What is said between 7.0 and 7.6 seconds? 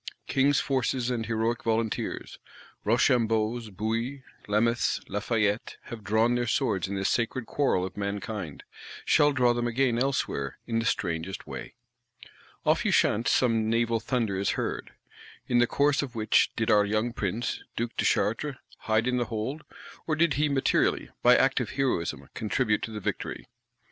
sacred